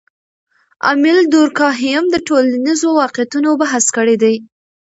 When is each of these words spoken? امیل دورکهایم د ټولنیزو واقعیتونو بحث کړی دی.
امیل 0.91 1.19
دورکهایم 1.35 2.05
د 2.09 2.15
ټولنیزو 2.27 2.89
واقعیتونو 3.01 3.49
بحث 3.61 3.85
کړی 3.95 4.15
دی. 4.23 4.35